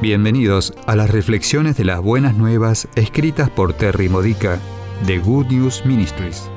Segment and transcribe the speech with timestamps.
[0.00, 4.58] Bienvenidos a las reflexiones de las buenas nuevas escritas por Terry Modica
[5.06, 6.48] de Good News Ministries.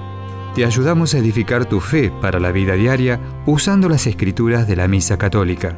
[0.55, 4.87] Te ayudamos a edificar tu fe para la vida diaria usando las escrituras de la
[4.87, 5.77] Misa Católica.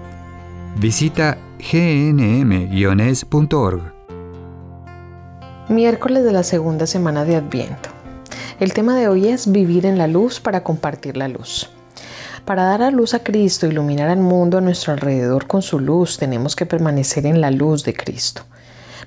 [0.77, 3.01] Visita gnm-es.org.
[5.67, 7.89] Miércoles de la segunda semana de Adviento.
[8.59, 11.74] El tema de hoy es vivir en la luz para compartir la luz.
[12.45, 16.19] Para dar a luz a Cristo, iluminar al mundo a nuestro alrededor con su luz,
[16.19, 18.43] tenemos que permanecer en la luz de Cristo.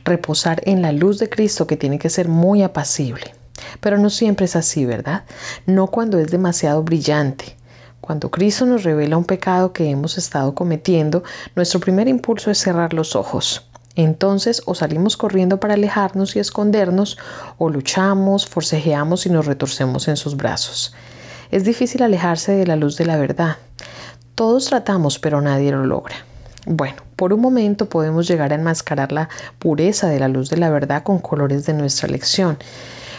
[0.05, 3.32] Reposar en la luz de Cristo que tiene que ser muy apacible.
[3.79, 5.23] Pero no siempre es así, ¿verdad?
[5.66, 7.56] No cuando es demasiado brillante.
[8.01, 11.23] Cuando Cristo nos revela un pecado que hemos estado cometiendo,
[11.55, 13.68] nuestro primer impulso es cerrar los ojos.
[13.95, 17.16] Entonces o salimos corriendo para alejarnos y escondernos,
[17.57, 20.93] o luchamos, forcejeamos y nos retorcemos en sus brazos.
[21.51, 23.57] Es difícil alejarse de la luz de la verdad.
[24.34, 26.16] Todos tratamos, pero nadie lo logra.
[26.66, 30.69] Bueno, por un momento podemos llegar a enmascarar la pureza de la luz de la
[30.69, 32.59] verdad con colores de nuestra lección.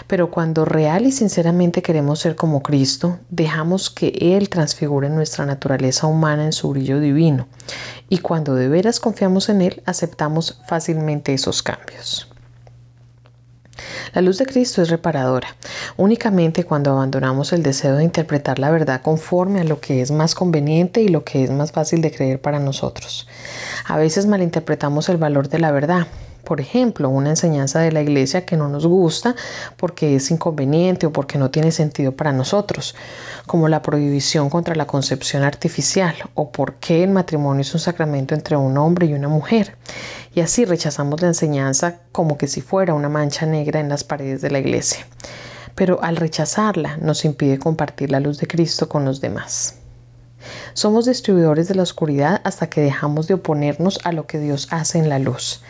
[0.05, 6.05] Pero cuando real y sinceramente queremos ser como Cristo, dejamos que Él transfigure nuestra naturaleza
[6.05, 7.47] humana en su brillo divino.
[8.09, 12.27] Y cuando de veras confiamos en Él, aceptamos fácilmente esos cambios.
[14.13, 15.55] La luz de Cristo es reparadora,
[15.97, 20.35] únicamente cuando abandonamos el deseo de interpretar la verdad conforme a lo que es más
[20.35, 23.27] conveniente y lo que es más fácil de creer para nosotros.
[23.85, 26.07] A veces malinterpretamos el valor de la verdad,
[26.49, 29.35] por ejemplo, una enseñanza de la iglesia que no nos gusta
[29.77, 32.95] porque es inconveniente o porque no tiene sentido para nosotros,
[33.45, 38.57] como la prohibición contra la concepción artificial o porque el matrimonio es un sacramento entre
[38.57, 39.77] un hombre y una mujer.
[40.33, 44.41] Y así rechazamos la enseñanza como que si fuera una mancha negra en las paredes
[44.41, 45.05] de la iglesia.
[45.75, 49.78] Pero al rechazarla nos impide compartir la luz de Cristo con los demás.
[50.73, 54.99] Somos distribuidores de la oscuridad hasta que dejamos de oponernos a lo que Dios hace
[54.99, 55.61] en la luz.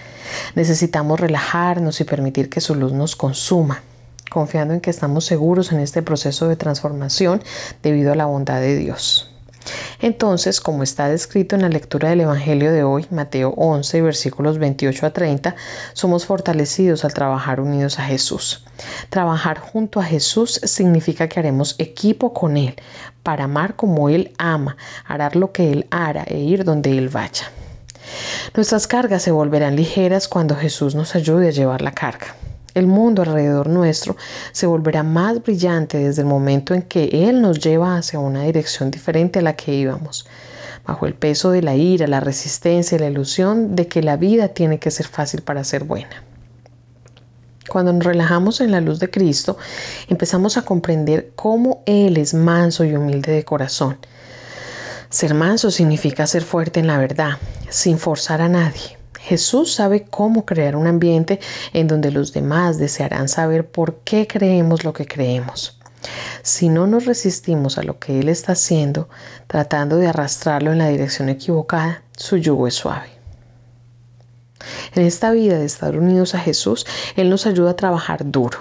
[0.55, 3.81] Necesitamos relajarnos y permitir que su luz nos consuma,
[4.29, 7.41] confiando en que estamos seguros en este proceso de transformación
[7.81, 9.28] debido a la bondad de Dios.
[10.02, 15.05] Entonces, como está descrito en la lectura del Evangelio de hoy, Mateo 11, versículos 28
[15.05, 15.55] a 30,
[15.93, 18.65] somos fortalecidos al trabajar unidos a Jesús.
[19.09, 22.75] Trabajar junto a Jesús significa que haremos equipo con Él
[23.23, 27.52] para amar como Él ama, hará lo que Él hará e ir donde Él vaya.
[28.55, 32.36] Nuestras cargas se volverán ligeras cuando Jesús nos ayude a llevar la carga.
[32.75, 34.15] El mundo alrededor nuestro
[34.52, 38.91] se volverá más brillante desde el momento en que Él nos lleva hacia una dirección
[38.91, 40.27] diferente a la que íbamos,
[40.85, 44.49] bajo el peso de la ira, la resistencia y la ilusión de que la vida
[44.49, 46.23] tiene que ser fácil para ser buena.
[47.67, 49.58] Cuando nos relajamos en la luz de Cristo,
[50.08, 53.97] empezamos a comprender cómo Él es manso y humilde de corazón.
[55.09, 57.37] Ser manso significa ser fuerte en la verdad,
[57.69, 61.39] sin forzar a nadie Jesús sabe cómo crear un ambiente
[61.73, 65.80] en donde los demás desearán saber por qué creemos lo que creemos.
[66.41, 69.09] Si no nos resistimos a lo que Él está haciendo,
[69.47, 73.09] tratando de arrastrarlo en la dirección equivocada, su yugo es suave.
[74.95, 76.85] En esta vida de estar unidos a Jesús,
[77.15, 78.59] Él nos ayuda a trabajar duro.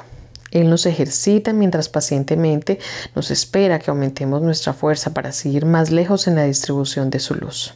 [0.50, 2.78] Él nos ejercita mientras pacientemente
[3.14, 7.34] nos espera que aumentemos nuestra fuerza para seguir más lejos en la distribución de su
[7.34, 7.74] luz.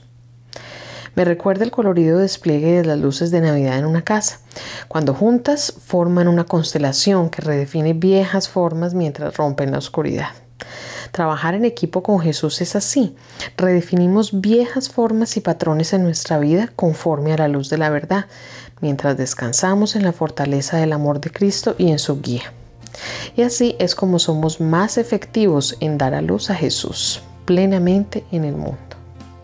[1.15, 4.41] Me recuerda el colorido despliegue de las luces de Navidad en una casa,
[4.89, 10.29] cuando juntas forman una constelación que redefine viejas formas mientras rompen la oscuridad.
[11.11, 13.15] Trabajar en equipo con Jesús es así.
[13.59, 18.25] Redefinimos viejas formas y patrones en nuestra vida conforme a la luz de la verdad,
[18.81, 22.55] mientras descansamos en la fortaleza del amor de Cristo y en su guía.
[23.37, 28.45] Y así es como somos más efectivos en dar a luz a Jesús plenamente en
[28.45, 29.02] el mundo.